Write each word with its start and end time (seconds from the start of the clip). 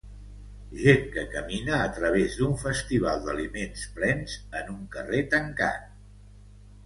Gent 0.83 1.03
que 1.15 1.23
camina 1.33 1.75
a 1.79 1.89
través 1.97 2.37
d'un 2.39 2.55
Festival 2.63 3.21
d'aliments 3.27 3.83
plens 3.99 4.37
en 4.61 4.71
un 4.77 4.81
carrer 4.97 5.21
tancat 5.35 5.85